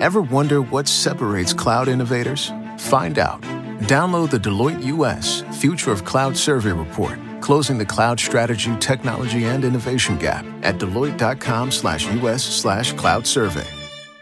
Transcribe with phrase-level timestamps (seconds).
[0.00, 2.52] Ever wonder what separates cloud innovators?
[2.78, 3.42] Find out.
[3.88, 9.64] Download the Deloitte US Future of Cloud Survey Report, closing the cloud strategy, technology, and
[9.64, 13.66] innovation gap at deloitte.com slash US slash cloud survey.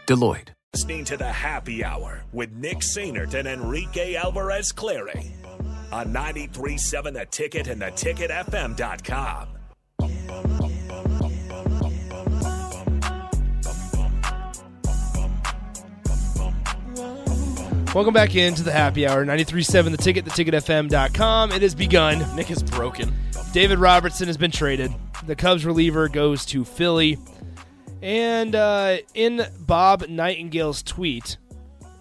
[0.07, 0.49] Deloitte.
[0.73, 5.31] Listening to the Happy Hour with Nick Sainert and Enrique Alvarez Clary
[5.91, 9.56] on 93.7 The Ticket and theticketfm.com.
[17.97, 19.25] Welcome back into the happy hour.
[19.25, 21.51] 93.7 The Ticket, theticketfm.com.
[21.51, 22.35] It has begun.
[22.35, 23.11] Nick is broken.
[23.53, 24.93] David Robertson has been traded.
[25.25, 27.17] The Cubs reliever goes to Philly.
[28.03, 31.37] And uh, in Bob Nightingale's tweet,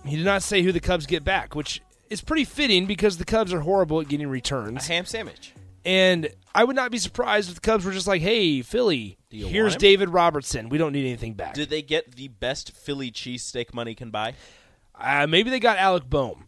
[0.04, 3.24] he did not say who the Cubs get back, which is pretty fitting because the
[3.24, 4.86] Cubs are horrible at getting returns.
[4.90, 5.54] A ham sandwich.
[5.86, 9.76] And I would not be surprised if the Cubs were just like, hey, Philly, here's?
[9.76, 10.68] David Robertson.
[10.68, 11.54] We don't need anything back.
[11.54, 14.34] Did they get the best Philly cheesesteak money can buy?
[14.98, 16.44] Uh, maybe they got Alec Bohm.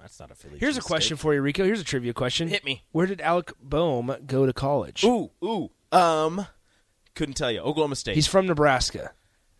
[0.00, 0.58] That's not a Philly.
[0.58, 1.64] Here's a question for you, Rico.
[1.64, 2.48] Here's a trivia question.
[2.48, 2.82] Hit me.
[2.90, 5.04] Where did Alec Bohm go to college?
[5.04, 5.70] Ooh, ooh.
[5.92, 6.46] Um,
[7.14, 7.60] couldn't tell you.
[7.60, 8.16] Oklahoma State.
[8.16, 9.12] He's from Nebraska.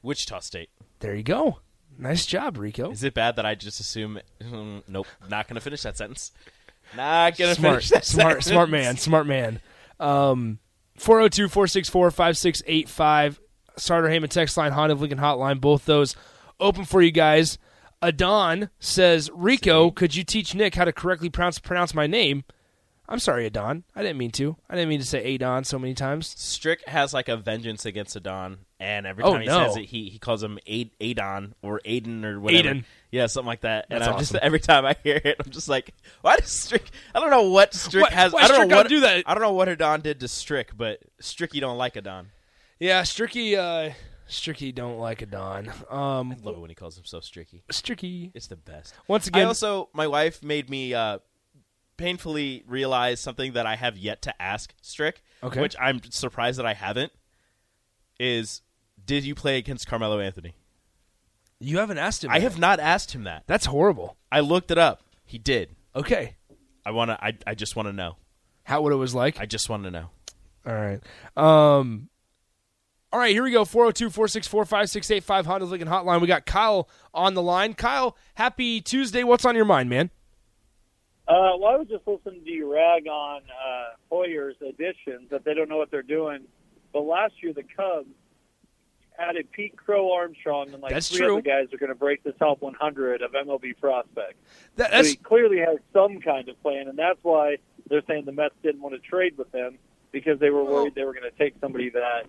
[0.02, 0.70] Wichita State.
[0.98, 1.58] There you go.
[1.96, 2.90] Nice job, Rico.
[2.90, 4.18] Is it bad that I just assume?
[4.40, 5.06] Mm, nope.
[5.28, 6.32] Not gonna finish that sentence.
[6.96, 8.46] Not gonna smart, finish that smart, sentence.
[8.46, 9.60] smart man, smart man.
[10.00, 10.58] Um,
[10.98, 13.38] 402-464-5685.
[13.76, 15.60] Starter Heyman text line, Honda Lincoln hotline.
[15.60, 16.16] Both those
[16.58, 17.58] open for you guys.
[18.02, 22.44] Adon says, Rico, could you teach Nick how to correctly pronounce pronounce my name?
[23.08, 23.84] I'm sorry, Adon.
[23.94, 24.56] I didn't mean to.
[24.70, 26.34] I didn't mean to say Adon so many times.
[26.38, 29.66] Strick has like a vengeance against Adon, and every Oh, time he no.
[29.66, 32.68] says it, he, he calls him Ad- Adon or Aiden or whatever.
[32.70, 32.84] Aiden.
[33.10, 33.86] Yeah, something like that.
[33.90, 35.92] And I'm just every time I hear it, I'm just like,
[36.22, 36.90] why does Strick?
[37.14, 38.34] I don't know what Strick Why- has.
[38.34, 39.24] I don't Strick know what do that?
[39.26, 42.28] I don't know what Adon did to Strick, but Stricky don't like Adon.
[42.80, 43.92] Yeah, Stricky, uh,
[44.32, 45.70] Stricky don't like a Don.
[45.90, 47.62] Um, Love it when he calls himself Stricky.
[47.72, 48.30] Stricky.
[48.34, 48.94] It's the best.
[49.08, 51.18] Once I again, also, my wife made me uh,
[51.96, 55.60] painfully realize something that I have yet to ask Strick, Okay.
[55.60, 57.12] which I'm surprised that I haven't.
[58.18, 58.62] Is
[59.04, 60.54] did you play against Carmelo Anthony?
[61.60, 62.30] you haven't asked him.
[62.30, 62.42] I that.
[62.42, 63.44] have not asked him that.
[63.46, 64.16] That's horrible.
[64.32, 65.02] I looked it up.
[65.24, 65.76] He did.
[65.94, 66.34] Okay.
[66.84, 67.16] I wanna.
[67.22, 68.16] I, I just want to know.
[68.64, 69.38] How what it was like?
[69.40, 70.10] I just want to know.
[70.66, 71.00] All right.
[71.36, 72.08] Um,
[73.12, 73.64] all right, here we go.
[73.64, 76.20] 402 464 5685 Honda Lincoln Hotline.
[76.20, 77.74] We got Kyle on the line.
[77.74, 79.22] Kyle, happy Tuesday.
[79.22, 80.10] What's on your mind, man?
[81.28, 85.54] Uh, well, I was just listening to you rag on uh, Hoyer's additions that they
[85.54, 86.40] don't know what they're doing.
[86.92, 88.08] But last year, the Cubs
[89.18, 91.34] added Pete Crow Armstrong, and like That's three true.
[91.34, 94.38] other guys are going to break the top 100 of MLB prospects.
[94.76, 97.56] That, So he clearly has some kind of plan, and that's why
[97.88, 99.78] they're saying the Mets didn't want to trade with him
[100.12, 102.24] because they were worried they were going to take somebody that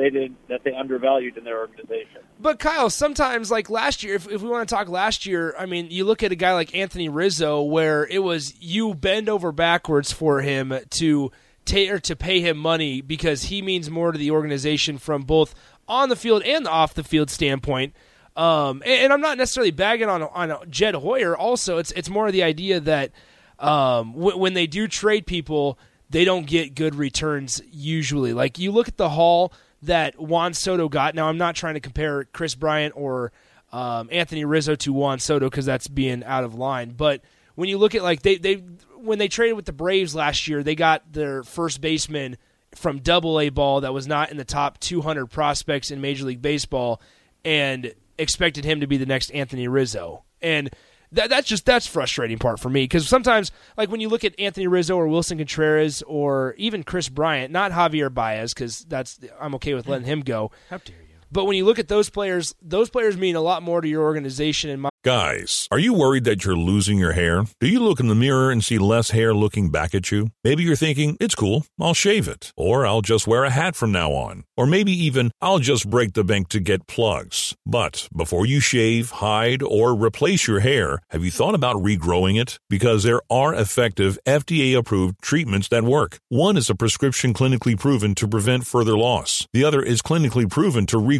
[0.00, 2.22] they did that they undervalued in their organization.
[2.38, 5.66] But Kyle, sometimes like last year, if, if we want to talk last year, I
[5.66, 9.52] mean, you look at a guy like Anthony Rizzo, where it was you bend over
[9.52, 11.30] backwards for him to
[11.64, 15.54] ta- to pay him money because he means more to the organization from both
[15.86, 17.94] on the field and the off the field standpoint.
[18.36, 21.36] Um, and, and I'm not necessarily bagging on on Jed Hoyer.
[21.36, 23.10] Also, it's it's more of the idea that
[23.58, 25.78] um, w- when they do trade people,
[26.08, 28.32] they don't get good returns usually.
[28.32, 31.14] Like you look at the haul that Juan Soto got.
[31.14, 33.32] Now, I'm not trying to compare Kris Bryant or
[33.72, 36.90] um, Anthony Rizzo to Juan Soto because that's being out of line.
[36.96, 37.22] But
[37.54, 38.56] when you look at like they they
[38.96, 42.36] when they traded with the Braves last year, they got their first baseman
[42.74, 46.42] from Double A ball that was not in the top 200 prospects in Major League
[46.42, 47.00] Baseball,
[47.44, 50.24] and expected him to be the next Anthony Rizzo.
[50.42, 50.70] And
[51.12, 54.38] that, that's just that's frustrating part for me because sometimes like when you look at
[54.38, 59.54] Anthony Rizzo or Willson Contreras or even Kris Bryant, not Javier Baez because that's I'm
[59.56, 60.50] okay with letting him go.
[60.68, 61.09] How dare you?
[61.32, 64.02] But when you look at those players, those players mean a lot more to your
[64.02, 67.44] organization in my Guys, are you worried that you're losing your hair?
[67.58, 70.28] Do you look in the mirror and see less hair looking back at you?
[70.44, 72.52] Maybe you're thinking, it's cool, I'll shave it.
[72.54, 74.44] Or I'll just wear a hat from now on.
[74.58, 77.56] Or maybe even, I'll just break the bank to get plugs.
[77.64, 82.58] But before you shave, hide, or replace your hair, have you thought about regrowing it?
[82.68, 86.18] Because there are effective FDA approved treatments that work.
[86.28, 89.46] One is a prescription clinically proven to prevent further loss.
[89.54, 91.19] The other is clinically proven to regrow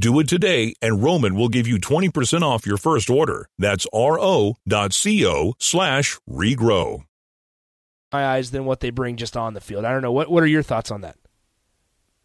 [0.00, 3.48] Do it today, and Roman will give you 20% off your first order.
[3.58, 7.02] That's ro.co slash regrow.
[8.12, 9.84] My eyes than what they bring just on the field.
[9.84, 10.12] I don't know.
[10.12, 11.16] What What are your thoughts on that?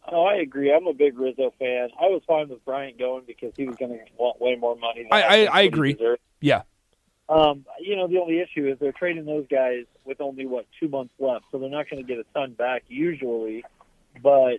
[0.10, 0.72] Oh, I agree.
[0.72, 1.90] I'm a big Rizzo fan.
[2.00, 5.04] I was fine with Bryant going because he was going to want way more money.
[5.04, 5.98] Than I- I- I agree.
[6.42, 6.62] Yeah.
[7.30, 10.90] Um, you know, the only issue is they're trading those guys with only what two
[10.90, 13.64] months left, so they're not going to get a ton back usually.
[14.22, 14.58] But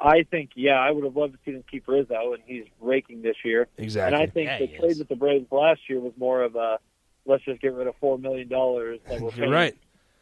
[0.00, 3.22] I think, yeah, I would have loved to see them keep Rizzo, and he's raking
[3.22, 3.66] this year.
[3.78, 4.14] Exactly.
[4.14, 4.98] And I think Yeah, the trade is.
[4.98, 6.78] with the Braves last year was more of a
[7.24, 9.76] let's just get rid of four million dollars that we're You're paying right.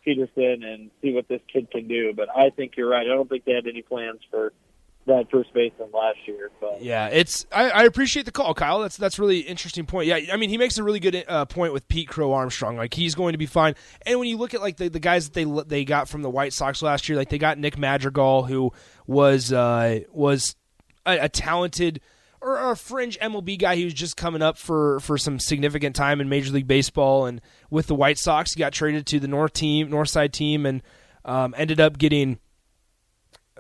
[0.07, 2.13] Pederson and see what this kid can do.
[2.15, 3.07] But I think you're right.
[3.07, 4.53] I don't think they had any plans for
[5.07, 6.51] that first baseman last year.
[6.61, 7.47] But Yeah, it's.
[7.53, 8.81] I, I appreciate the call, Kyle.
[8.81, 10.07] That's that's really interesting point.
[10.07, 12.77] Yeah, I mean, he makes a really good uh, point with Pete Crow Armstrong.
[12.77, 13.75] Like he's going to be fine.
[14.07, 16.31] And when you look at like the, the guys that they they got from the
[16.31, 18.73] White Sox last year, like they got Nick Madrigal, who
[19.07, 20.57] was uh, was
[21.07, 22.01] a, a talented
[22.41, 26.29] or a fringe MLB guy who's just coming up for for some significant time in
[26.29, 27.27] Major League Baseball.
[27.27, 27.41] And
[27.71, 30.83] with the White Sox, he got traded to the North team, North Side team, and
[31.25, 32.39] um, ended up getting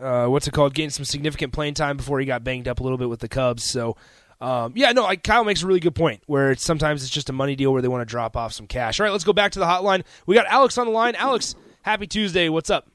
[0.01, 2.83] uh, what's it called, getting some significant playing time before he got banged up a
[2.83, 3.65] little bit with the Cubs.
[3.65, 3.97] So,
[4.41, 7.31] um, yeah, no, like Kyle makes a really good point where it's, sometimes it's just
[7.31, 8.99] a money deal where they want to drop off some cash.
[9.01, 10.03] All right, let's go back to the hotline.
[10.27, 11.15] We got Alex on the line.
[11.15, 12.49] Alex, happy Tuesday.
[12.49, 12.89] What's up?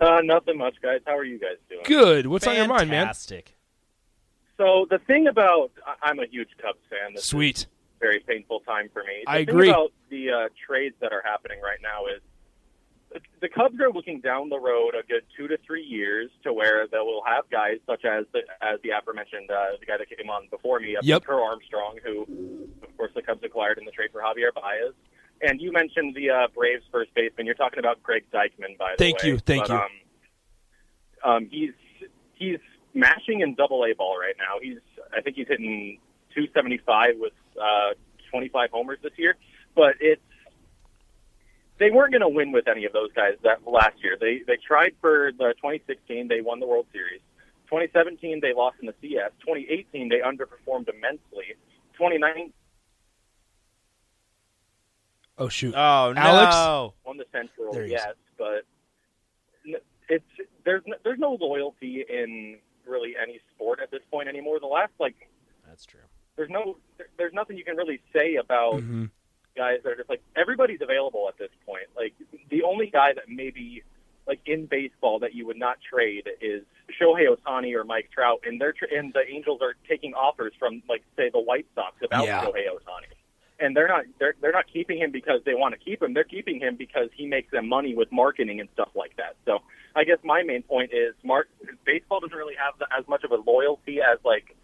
[0.00, 1.00] Uh, nothing much, guys.
[1.06, 1.82] How are you guys doing?
[1.84, 2.26] Good.
[2.26, 3.02] What's on your mind, man?
[3.04, 3.54] Fantastic.
[4.56, 7.14] So the thing about I- I'm a huge Cubs fan.
[7.14, 7.66] This is Sweet.
[7.66, 9.22] a very painful time for me.
[9.24, 9.70] The I thing agree.
[9.70, 12.20] about the uh, trades that are happening right now is
[13.40, 16.86] the- Cubs are looking down the road a good two to three years to where
[16.86, 20.30] they will have guys such as the as the aforementioned uh, the guy that came
[20.30, 21.24] on before me, uh, Yep.
[21.24, 22.22] Crow Armstrong, who
[22.82, 24.94] of course the Cubs acquired in the trade for Javier Baez.
[25.42, 27.46] And you mentioned the uh, Braves first baseman.
[27.46, 29.10] You're talking about Greg Dykman, by the way.
[29.10, 29.28] Thank way.
[29.30, 29.76] you, thank But, you.
[31.24, 31.72] Um, um, he's
[32.34, 32.58] he's
[32.94, 34.60] mashing in Double A ball right now.
[34.62, 34.78] He's
[35.16, 35.98] I think he's hitting
[36.34, 37.94] 275 with uh,
[38.30, 39.36] 25 homers this year.
[39.74, 40.22] But it's
[41.78, 44.16] they weren't going to win with any of those guys that last year.
[44.20, 46.28] They they tried for the 2016.
[46.28, 47.20] They won the World Series.
[47.68, 49.30] 2017 they lost in the CS.
[49.40, 51.54] 2018 they underperformed immensely.
[51.94, 52.52] 2019
[55.38, 55.74] Oh, shoot.
[55.74, 56.54] Oh Alex?
[56.54, 56.94] no!
[57.06, 58.00] won the Central, There he is.
[58.04, 58.64] yes, but
[60.08, 60.24] it's
[60.64, 64.60] there's no, there's no loyalty in really any sport at this point anymore.
[64.60, 65.14] The last like
[65.66, 66.00] That's true.
[66.36, 66.76] there's no
[67.16, 69.10] there's nothing you can really say about Mhm.
[69.56, 71.61] guys that are just like everybody's available at this point.
[71.61, 71.61] Like
[72.52, 73.82] the only guy that maybe
[74.28, 76.62] like in baseball that you would not trade is
[77.00, 80.82] Shohei Ohtani or Mike Trout, and they're tr- and the Angels are taking offers from
[80.88, 82.44] like say the White Sox about Yeah.
[82.44, 83.10] Shohei Ohtani.
[83.58, 86.14] And they're not they're they're not keeping him because they want to keep him.
[86.14, 89.36] They're keeping him because he makes them money with marketing and stuff like that.
[89.46, 89.60] So
[89.96, 91.48] I guess my main point is, Mark,
[91.84, 94.56] baseball doesn't really have the, as much of a loyalty as like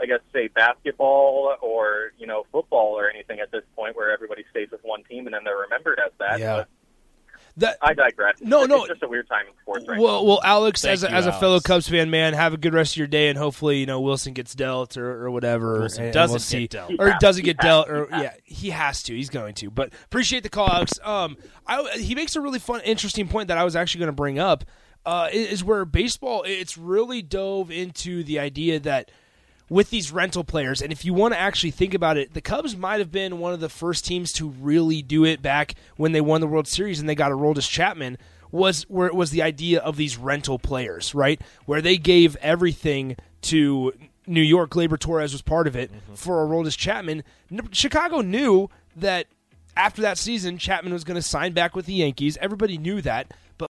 [0.00, 4.44] I guess say basketball or you know football or anything at this point where everybody
[4.50, 6.40] stays with one team and then they're remembered as that.
[6.40, 6.56] Yeah.
[6.58, 6.68] But
[7.58, 8.36] That, I digress.
[8.40, 8.86] No, it's no.
[8.86, 11.26] just a weird time in sports right well, well, Alex, Thank as a, you, as
[11.26, 11.66] a fellow Alex.
[11.66, 14.32] Cubs fan, man, have a good rest of your day, and hopefully, you know, Willson
[14.34, 15.80] gets dealt or, or whatever.
[15.80, 16.92] Willson and- and doesn't we'll get dealt.
[16.98, 19.14] or He doesn't has- get dealt, or yeah, he has to.
[19.14, 19.70] He's going to.
[19.70, 20.98] But appreciate the call, Alex.
[21.02, 24.12] Um, I, he makes a really fun, interesting point that I was actually going to
[24.12, 24.64] bring up.
[25.06, 29.10] Uh, is where baseball it's really dove into the idea that
[29.68, 32.76] with these rental players, and if you want to actually think about it, the Cubs
[32.76, 36.20] might have been one of the first teams to really do it back when they
[36.20, 38.18] won the World Series and they got a Aroldis Chapman.
[38.50, 41.38] Was where it was the idea of these rental players, right?
[41.66, 43.92] Where they gave everything to
[44.26, 44.70] New York.
[44.70, 46.14] Gleyber Torres was part of it mm-hmm.
[46.14, 47.24] for a Aroldis Chapman.
[47.72, 49.26] Chicago knew that
[49.76, 52.36] after that season, Chapman was going to sign back with the Yankees.
[52.40, 53.68] Everybody knew that, but